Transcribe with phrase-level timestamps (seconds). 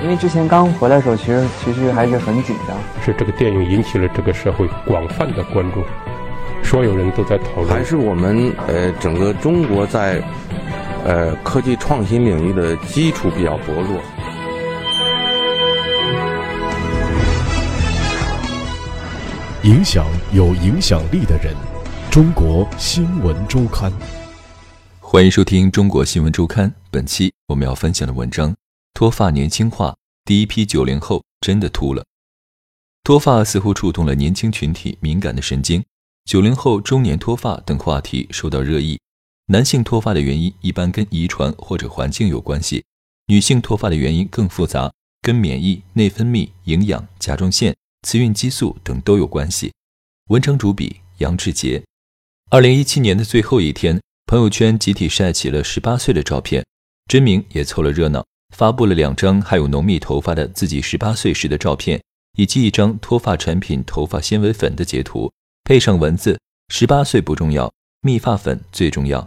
[0.00, 2.76] 因为之前刚回来的时候，其实其实还是很紧张。
[3.04, 5.82] 是这个电影引起了这个社会广泛的关注，
[6.62, 7.68] 所有人都在讨论。
[7.68, 10.22] 还是我们呃整个中国在
[11.04, 14.00] 呃科技创新领域的基础比较薄弱。
[19.64, 21.52] 影响有影响力的人，
[22.08, 23.92] 中国新闻周刊。
[25.00, 26.70] 欢迎收听《中国新闻周刊》。
[26.90, 28.54] 本期我们要分享的文章：
[28.94, 29.94] 脱发年轻化，
[30.28, 32.04] 第一批九零后真的秃了。
[33.02, 35.82] 脱发似乎触动了年轻群体敏感的神经，
[36.26, 39.00] 九零后中年脱发等话题受到热议。
[39.46, 42.84] 男性脱发的原因一般跟遗传或者环境有关系，
[43.28, 47.74] 女性脱发的原因更复杂，跟免疫、内分泌、营养、甲状腺。
[48.02, 49.72] 雌孕激素等都有关系。
[50.28, 51.82] 文章主笔杨志杰。
[52.50, 56.66] 二零一七年的最后一天，朋友圈集体晒起了十八岁的照片，
[57.06, 62.00] 真名也凑了热闹，发布了两张还有浓密头发的自己十八岁时的照片，
[62.36, 65.32] 以及一张脱发产品头发纤维粉的截图，
[65.64, 69.26] 配上文字：十八岁不重要，蜜发粉最重要。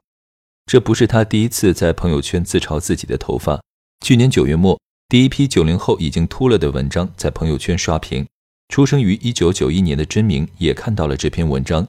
[0.65, 3.61] 这不是他第一次在朋友圈自嘲自己的头发。
[4.05, 8.25] 去年九月末，第一批九零后已经秃了的文章在朋友圈刷屏。
[8.69, 11.85] 出生于一九九一年的真名也看到了这篇文章，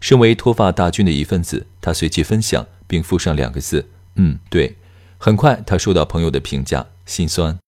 [0.00, 4.76] 身为脱发大军的一份子，他随即分享并附上两个字：“嗯，对。”
[5.24, 7.58] 很快，他收到朋友的评价：“心酸。”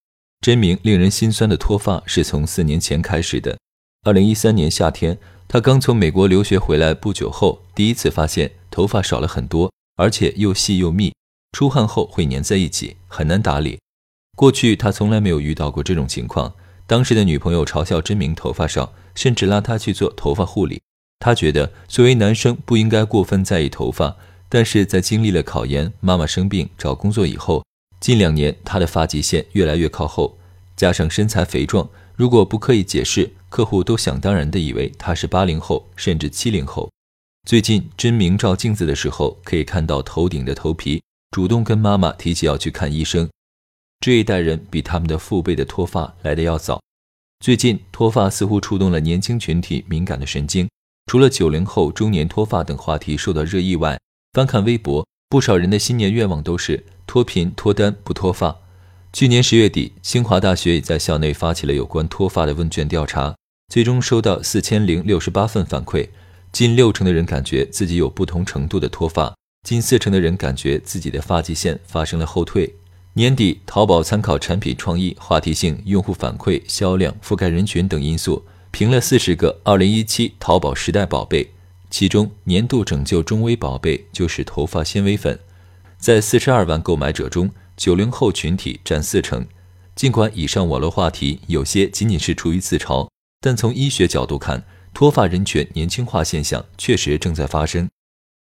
[0.45, 3.57] 真明令人心酸的脱发是从四年前开始的。
[4.05, 11.15] 二零一三年夏天，他刚从美国留学回来不久后，第一次发现头发少了很多，而且又细又密，
[11.51, 13.79] 出汗后会粘在一起，很难打理。
[14.35, 16.53] 过去他从来没有遇到过这种情况。
[16.85, 20.79] 当时的女朋友嘲笑真明头发少，甚至拉他去做头发护理。
[21.17, 24.15] 他觉得作为男生不应该过分在意头发，
[24.49, 27.65] 但是在经历了考研、妈妈生病、找工作以后，
[27.99, 30.37] 近两年他的发际线越来越靠后，
[30.75, 36.89] 加上身材肥壮，如果不刻意解释，客户都想当然的以为他是八零后甚至七零后。
[37.47, 43.29] 最近真明照镜子的时候，可以看到头顶的头皮，主动跟妈妈提起要去看医生。
[43.99, 46.81] 这一代人比他们的父辈的脱发来得要早。
[47.39, 50.67] 最近脱发似乎触动了年轻群体敏感的神经。
[51.05, 53.97] 除了九零后中年脱发等话题受到热议外，
[54.33, 58.57] 翻看微博，不少人的新年愿望都是脱贫、脱单、不脱发。
[59.13, 63.35] 去年十月底，清华大学也在校内发起了有关脱发的问卷调查，
[63.73, 66.09] 最终收到四千零六十八份反馈，
[66.51, 69.33] 近六成的人感觉自己有不同程度的脱发，
[69.67, 72.75] 近四成的人感觉自己的发际线发生了后退。
[73.13, 81.49] 年底，淘宝参考产品创意、话题性、用户反馈、销量、覆盖人群等因素，评了四十个2017淘宝时代宝贝，
[81.89, 85.37] 其中年度拯救中微宝贝就是头发纤维粉。
[85.97, 89.45] 在四十二万购买者中，九零后群体占四成。
[89.95, 93.09] 尽管以上网络话题有些仅仅是出于自嘲，
[93.41, 97.89] 但从医学角度看，脱发人群年轻化现象确实正在发生。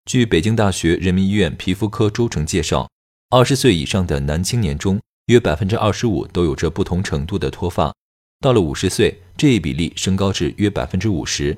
[0.07, 2.89] 据北京大学人民医院皮肤科周成介绍。
[3.31, 7.93] 二十岁以上的男青年中，约百分之二十五都有着不同程度的脱发。
[8.41, 11.57] 到了五十岁，这一比例升高至约百分之五十。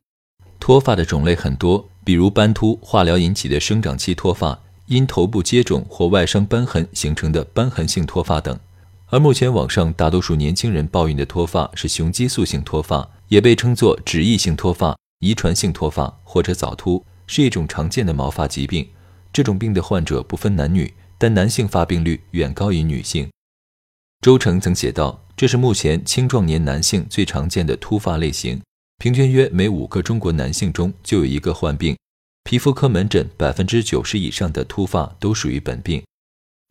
[0.58, 8.58] 脱发的种类很多，比如斑秃、化疗引起的生长期脱发，因头部接种或外伤瘢痕形成的瘢痕性脱发等。
[9.06, 18.88] 而目前网上大多数年轻人抱怨的脱发是雄激素性脱发，也被称作脂溢性脱发、遗传性脱发或者早秃，是一种常见的毛发疾病。
[19.32, 20.92] 这种病的患者不分男女。
[21.18, 23.26] 但男性发病率远高于女性。
[24.20, 28.60] 周成曾写道：“这是目前青壮年男性最常见的脱发类型，
[28.98, 31.96] 平均约每五个中国男性中就有一个患病。
[32.44, 36.02] 皮肤科门诊百分之九十以上的脱发都属于本病。”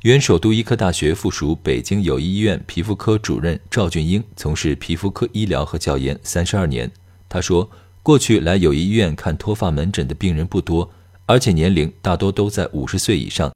[0.03, 6.91] 原首都医科大学附属北京友谊医院皮肤科主任赵俊英从事皮肤科医疗和教研三十二年。
[7.28, 7.69] 他说
[8.03, 10.91] ：“过去来友谊医院看脱发门诊的病人不多，
[11.25, 13.52] 而且年龄大多都在五十岁以上。”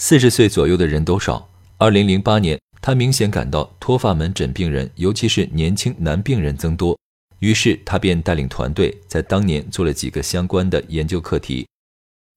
[0.00, 1.48] 四十岁左右的人都少。
[1.78, 6.98] 二零零八年，他明显感到脱发门诊病人，尤其是年轻男病人增多，
[7.44, 11.66] 于是他便带领团队在当年做了几个相关的研究课题。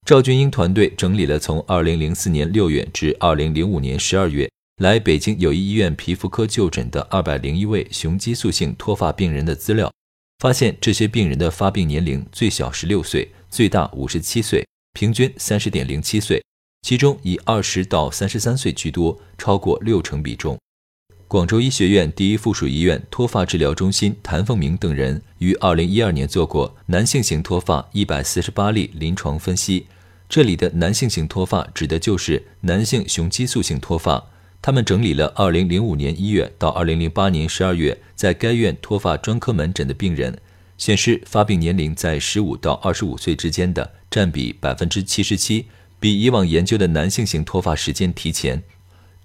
[0.06, 4.52] 赵俊英团队整理了从二零零四年六月至二零零五年十二月
[4.82, 9.90] 来北京友谊医院皮肤科就诊的二百零一位雄激素性脱发病人的资料，
[10.40, 16.44] 发现这些病人的发病年龄最小十六岁，最大五十七岁，平均三十点零七岁。
[16.82, 20.58] 其中以二十到三十三岁居多，超过六成比重。
[21.28, 29.88] 广州医学院第一附属医院脱发治疗中心谭凤鸣等人于二零一二年做过男性型脱发一百四十八例临床分析。
[30.30, 34.24] 这里的男性型脱发指的就是男性雄激素性脱发，
[34.62, 40.40] 他们整理了2005年1月到2008年12月在该院脱发专科门诊的病人，
[40.78, 45.66] 显示发病年龄在15到25岁之间的占比77%，
[46.00, 48.64] 比以往研究的男性型脱发时间提前。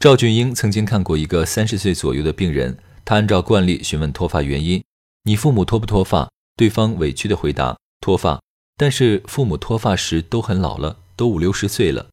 [0.02, 4.82] 赵俊英曾经看过一个30岁左右的病人，他按照惯例询问脱发原因
[5.22, 6.28] ：“你父母脱不脱发？”
[6.58, 8.40] 对方委屈地回答：“脱发。”
[8.76, 12.08] 但是父母脱发时都很老了，都五六十岁了。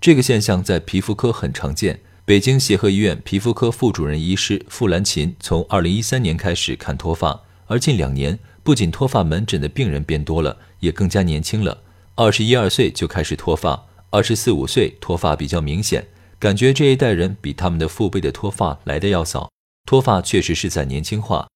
[0.00, 2.00] 这个现象在皮肤科很常见。
[2.24, 11.82] 北京协和医院皮肤科副主任医师傅兰琴从2013年开始看脱发，而近两年不仅脱发门诊的病人变多了，也更加年轻了。
[12.14, 16.06] 二十一二岁就开始脱发，二十四五岁脱发比较明显，
[16.40, 19.50] 感觉这一代人比他们的父辈的脱发来的要早。
[19.86, 21.46] 脱发确实是在年轻化。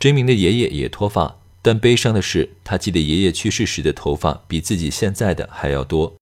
[0.00, 1.38] 真明的爷爷也脱发。
[1.62, 6.16] 但悲伤的是，他记得爷爷去世时的头发比自己现在的还要多。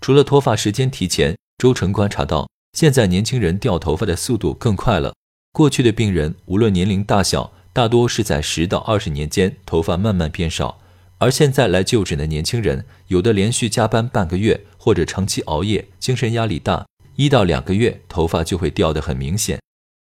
[0.00, 5.12] 除了脱发时间提前，周成观察到，现在年轻人掉头发的速度更快了。
[5.52, 10.78] 过去的病人无论年龄大小，大多是在十到二十年间头发慢慢变少，
[11.18, 16.86] 而现在来就诊的年轻人，有的连续加班半个月，或者长期熬夜，精神压力大，
[17.16, 19.60] 一到两个月头发就会掉得很明显。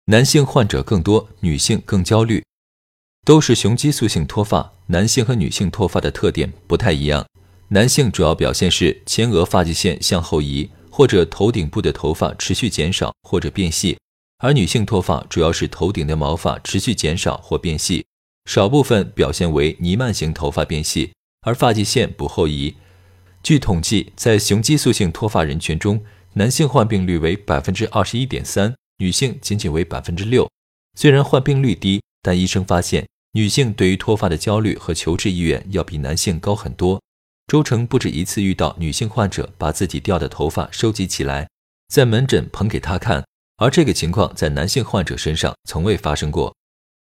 [0.06, 2.43] 男性患者更多，女性更焦虑。
[3.25, 7.25] 都是雄激素性脱发，男性和女性脱发的特点不太一样。
[7.69, 13.97] 男性主要表现是前额发际线向后移，或者头顶部的头发持续减少或者变细；
[14.39, 18.05] 而女性脱发主要是头顶的毛发持续减少或变细，
[18.45, 21.12] 少部分表现为弥漫型头发变细，
[21.47, 22.75] 而发际线不后移。
[23.43, 30.50] 据统计，在雄激素性脱发人群中，男性患病率为百分之二十一点三，女性仅仅为百分之六。
[30.96, 33.06] 虽然患病率低，但医生发现。
[33.36, 37.02] 女性对于脱发的焦虑和求治意愿要比男性高很多。
[37.48, 41.48] 周成不止一次遇到女性患者把自己掉的头发收集起来，
[41.88, 43.25] 在门诊捧给他看，
[43.56, 46.54] 而这个情况在男性患者身上从未发生过。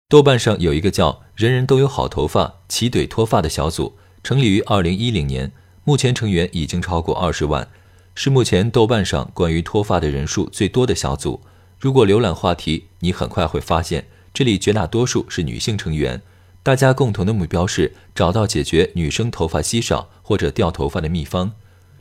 [0.08, 5.52] 豆瓣上有一个叫“人人都有好头发，齐怼脱发”的小组，成立于二零一零年，
[5.84, 7.68] 目前成员已经超过二十万，
[8.14, 11.40] 是目前豆瓣上关于脱发的人数最多的小组。
[11.78, 14.06] 如果浏览话题，你很快会发现。
[14.32, 16.20] 这里绝大多数是女性成员，
[16.62, 21.52] 大家共同的目标是找到解决女生头发稀少或者掉头发的秘方。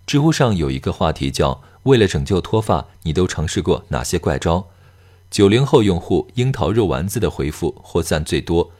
[0.07, 4.67] 知乎上有一个话题叫“为了拯救脱发，你都尝试过哪些怪招？”
[5.29, 8.71] 九零后用户樱桃肉丸子的回复获赞最多。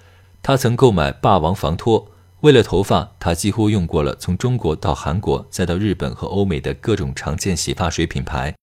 [0.41, 2.07] 他曾购买霸王防脱，
[2.43, 8.53] 为了头发，他几乎用过了从中国到韩国再到日本和欧美的各种常见洗发水品牌。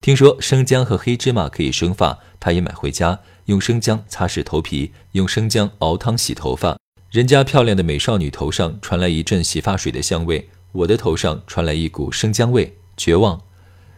[0.00, 3.18] 听说生姜和黑芝麻可以生发，他也买回家。
[3.46, 6.78] 用生姜擦拭头皮，用生姜熬汤洗头发。
[7.10, 13.42] 人家漂亮的美少女头上传来一阵洗发水的香味，我的头上传来一股生姜味，绝望。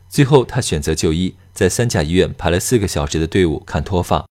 [0.09, 4.25] 最后，他选择就医，在三甲医院排了四个小时的队伍看脱发。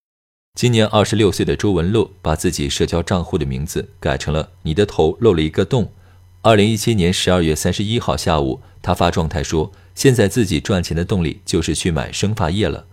[0.56, 5.92] 今年二十六岁的周文璐把自己社交账户的名字改成了“你的头漏了一个洞”。
[6.44, 12.86] 二零一七年十二月三十一号下午，他发状态说：“现在自己赚钱的动力就是去买生发液了。”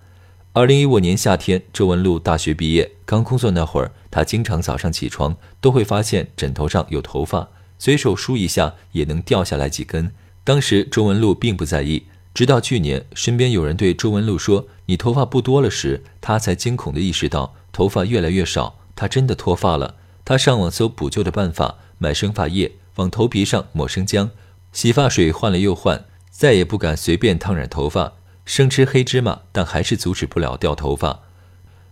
[0.54, 7.48] 二零一五年夏天，周文璐大学毕业刚工作那会儿，她经常早上起床都会发现枕头上有头发，
[7.78, 10.12] 随手梳一下也能掉下来几根。
[10.42, 19.96] 当时周文璐并不在意，直到去年身边有人对周文璐说“你头发不多了”时，她才惊恐地意识到头发越来越少，她真的脱发了。
[20.24, 24.30] 她上网搜补救的办法，买生发液，往头皮上抹生姜，
[24.72, 28.14] 洗发水换了又换，再也不敢随便烫染头发。
[28.46, 31.20] 生吃黑芝麻，但还是阻止不了掉头发。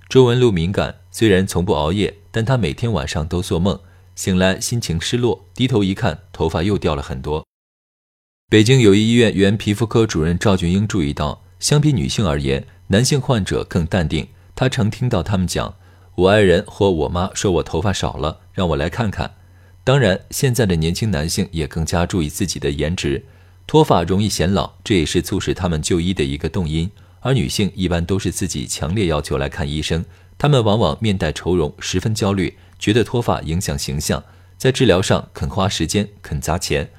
[0.08, 3.78] 周文璐敏感，虽然从不熬夜，但她每天晚上都做梦，
[4.16, 7.44] 醒来心情失落，低头一看，头发又掉了很多。
[8.50, 14.26] 北京友谊医院原皮肤科主任赵俊英注意到，相比女性而言，男性患者更淡定。
[14.56, 15.76] 他常听到他们讲
[16.16, 19.36] ：“我爱人或我妈说我头发少了，让我来看看。”
[19.84, 23.24] 当然，现在的年轻男性也更加注意自己的颜值。
[23.68, 26.90] 脱发容易显老，这也是促使他们就医的一个动因。
[27.20, 30.04] 而女性一般都是自己强烈要求来看医生，
[30.36, 34.24] 她们往往面带愁容，十分焦虑，觉得脱发影响形象，
[34.58, 36.90] 在治疗上肯花时间，肯砸钱。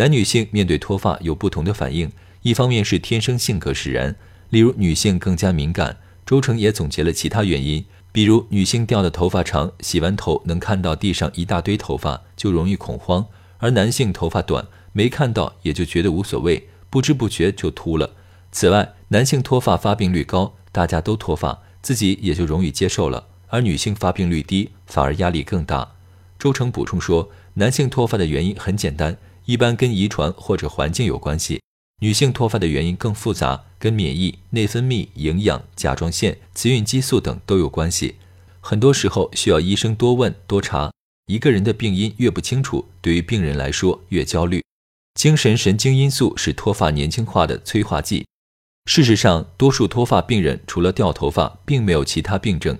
[0.00, 4.16] 男女性面对脱发有不同的反应，一方面是天生性格使然，
[4.48, 5.98] 例如女性更加敏感。
[6.24, 13.26] 周成也总结了其他原因，比如女性掉的头发长，洗完头能看到地上一大堆头发，就容易恐慌；
[13.58, 14.66] 而男性头发短。
[14.92, 18.14] 没看到也就觉得无所谓，不知不觉就秃了。
[18.50, 25.92] 此外，男性脱发发病率高，大家都脱发，自己也就容易接受了；而女性发病率低，反而压力更大。
[26.38, 31.60] 周成补充说，男性脱发的原因很简单，一般跟遗传或者环境有关系。
[32.02, 38.16] 女性脱发的原因更复杂，跟免疫、内分泌、营养、甲状腺、雌孕激素等都有关系。
[38.60, 40.90] 很多时候需要医生多问多查。
[41.26, 44.64] 一个人的病因越不清楚，对于病人来说越焦虑。
[45.14, 48.26] 精神神经因素是脱发年轻化的催化剂。
[48.86, 52.78] 事实上，多数脱发病人除了掉头发，并没有其他病症，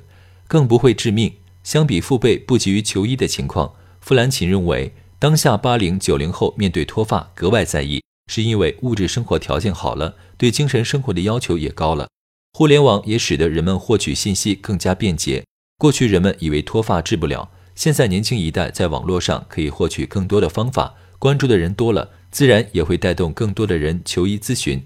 [0.49, 1.35] 更不会致命。
[1.63, 12.09] 相比父辈不急于求医的情况，弗兰琴认为，当下八零九零后面对脱发格外在意，是因为物质生活条件好了，对精神生活的要求也高了。
[12.55, 15.45] 互联网也使得人们获取信息更加便捷。
[15.77, 24.83] 过去人们以为脱发治不了，现在年轻一代在网络上可以获取更多的方法，关注的人多了，自然也会带动更多的人求医咨询。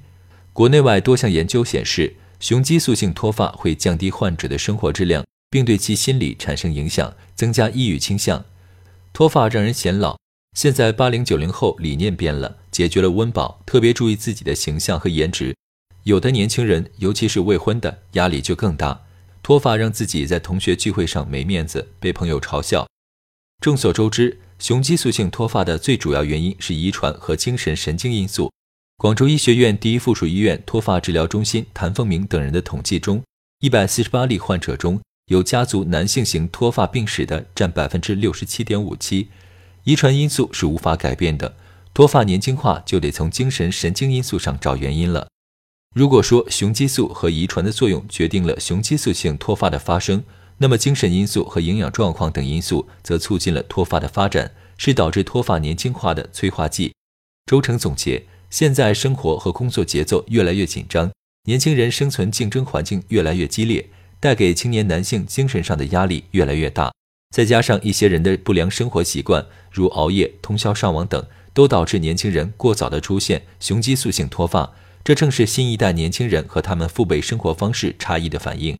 [0.52, 8.44] 国内外多项研究显示，雄激素性脱发会降低患者的生活质量，并对其心理产生影响，增加抑郁倾向。
[9.12, 10.16] 脱发让人显老，
[10.54, 15.54] 现在八零九零后理念变了，解决了温饱，特别注意自己的形象和颜值。
[16.04, 19.02] 有的年轻人，尤其是未婚的，压力就更大。
[19.42, 22.86] 脱发让自己在同学聚会上没面子，被朋友嘲笑。
[23.60, 28.52] 众所周知，雄激素性脱发的最主要原因是遗传和精神神经因素。
[28.96, 33.20] 广州医学院第一附属医院脱发治疗中心谭凤鸣等人的统计中，
[33.58, 39.28] 一百四十八例患者中有家族男性型脱发病史的占百分之六十七点五七。
[39.84, 41.56] 遗传因素是无法改变的，
[41.92, 45.28] 脱发年轻化就得从精神神经因素上找原因了。
[45.94, 50.24] 如果说雄激素和遗传的作用决定了雄激素性脱发的发生，
[50.58, 56.92] 那么精神因素和营养状况等因素则促进了脱发的发展，是导致脱发年轻化的催化剂。
[57.46, 58.26] 周成总结。
[58.50, 61.10] 现在生活和工作节奏越来越紧张，
[61.46, 66.92] 年轻人生存竞争环境越来越激烈，带给青年男性精神上的压力越来越大。
[67.34, 74.72] 再加上一些人的不良生活习惯，如熬夜、通宵上网等，都导致年轻人过早的出现雄激素性脱发。
[75.02, 78.78] 这正是新一代年轻人和他们父辈生活方式差异的反应。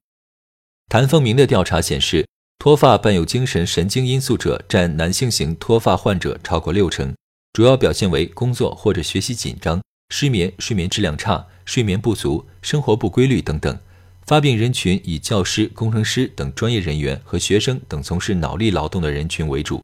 [0.89, 2.29] 谭凤鸣的调查显示，
[2.61, 7.13] 脱发伴有精神神经因素者占男性型脱发患者超过六成。
[7.53, 13.77] 主要表现为工作或者学习紧张、失眠、睡眠质量差、睡眠不足、生活不规律等等。
[14.27, 19.83] 发病人群以教师、工程师等专业人员和学生等从事脑力劳动的人群为主。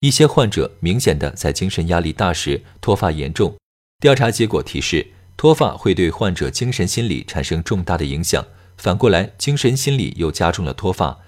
[0.00, 3.54] 一些患者明显的在精神压力大时脱发严重。
[4.00, 5.06] 调查结果提示，
[5.36, 8.44] 脱发会对患者精神心理产生重大的影响。
[8.76, 11.18] 反过来，精神心理又加重了脱发。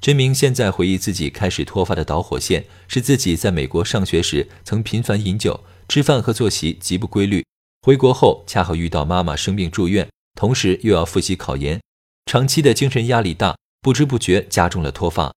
[0.00, 7.44] 真明现在回忆自己开始脱发的导火线是自己在美国上学时曾频繁饮酒，吃饭和作息极不规律。
[7.82, 11.80] 回国后恰好遇到妈妈生病住院，同时又要复习考研，
[12.26, 15.32] 长期的精神压力大，不知不觉加重了脱发。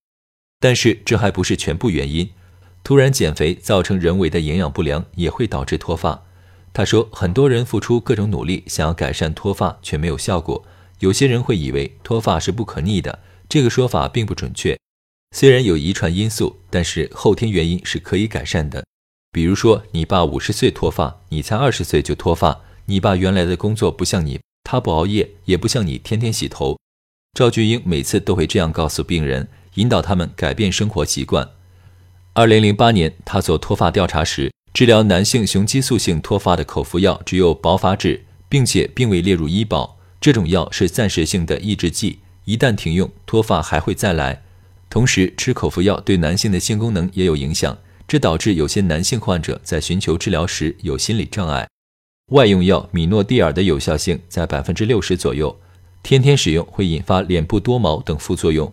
[0.59, 2.31] 但是这还不是全部原因，
[2.83, 6.25] 突然减肥造成人为的营养不良也会导致脱发。
[6.73, 10.65] 他说，很多人付出各种努力想要改善脱发却没有效果，
[10.99, 13.19] 有些人会以为脱发是不可逆的。
[13.47, 14.77] 这个说法并不准确，
[15.35, 18.83] 虽然有遗传因素，但是后天原因是可以改善的。
[19.31, 22.61] 比如说，你爸五十岁脱发，你才二十岁就脱发。
[22.85, 26.77] 你爸原来的工作不像你，他不熬夜，也不像你天天洗头。
[27.33, 31.49] 赵俊英每次都会这样告诉病人，引导他们改变生活习惯。
[32.33, 39.97] 二零零八年，他做脱发调查时，治疗男性雄激素性脱发的口服药只有保发质，并且并未列入医保。
[40.21, 42.19] 这种药是暂时性的抑制剂。
[42.45, 44.43] 一旦停用，脱发还会再来。
[44.89, 51.67] 同时，吃口服药对男性的性功能也有影响，这导致有些男性患者在寻求治疗时有心理障碍。
[52.29, 55.57] 外用药米诺地尔的有效性在百分之六十左右，
[56.03, 58.71] 天天使用会引发脸部多毛等副作用。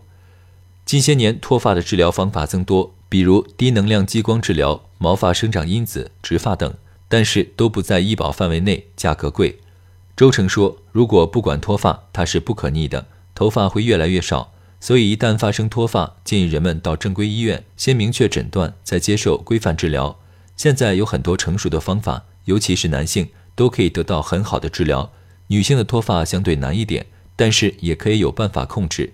[0.85, 6.73] 近些年脱发的治疗方法增多，比如低能量激光治疗、毛发生长因子、植发等，
[7.09, 9.59] 但是都不在医保范围内，价格贵。
[10.15, 20.17] 周成说：“如果不管脱发，它是不可逆的。”头发会越来越少，所以一旦发生脱发，建议人们到正规医院先明确诊断，再接受规范治疗。
[20.55, 25.11] 现在有很多成熟的方法，尤其是男性都可以得到很好的治疗。
[25.47, 29.13] 女性的脱发相对难一点，但是也可以有办法控制。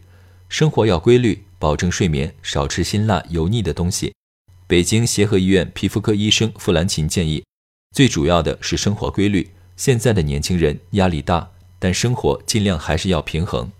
[0.50, 4.14] 生活要规律，保证睡眠，少吃辛辣油腻的东西。
[4.68, 7.44] 北京协和医院皮肤科医生傅兰琴建议，
[7.96, 9.50] 最主要的是生活规律。
[9.78, 13.72] 现在的年轻人压力大，但生活尽量还是要平衡。